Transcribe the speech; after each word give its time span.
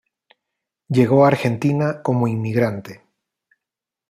Llegó 0.87 1.23
a 1.23 1.27
Argentina 1.27 2.01
como 2.01 2.27
inmigrante. 2.27 3.03